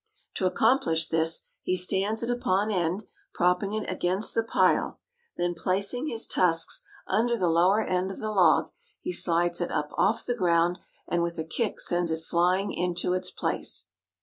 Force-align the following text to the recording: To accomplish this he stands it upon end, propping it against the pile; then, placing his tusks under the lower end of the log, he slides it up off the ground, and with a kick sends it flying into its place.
To 0.33 0.47
accomplish 0.47 1.09
this 1.09 1.43
he 1.61 1.77
stands 1.77 2.23
it 2.23 2.29
upon 2.31 2.71
end, 2.71 3.03
propping 3.35 3.73
it 3.73 3.87
against 3.87 4.33
the 4.33 4.43
pile; 4.43 4.99
then, 5.37 5.53
placing 5.53 6.07
his 6.07 6.25
tusks 6.25 6.81
under 7.05 7.37
the 7.37 7.45
lower 7.47 7.81
end 7.83 8.09
of 8.09 8.17
the 8.17 8.31
log, 8.31 8.71
he 8.99 9.13
slides 9.13 9.61
it 9.61 9.69
up 9.69 9.89
off 9.99 10.25
the 10.25 10.33
ground, 10.33 10.79
and 11.07 11.21
with 11.21 11.37
a 11.37 11.43
kick 11.43 11.79
sends 11.79 12.09
it 12.09 12.23
flying 12.23 12.71
into 12.73 13.13
its 13.13 13.29
place. 13.29 13.89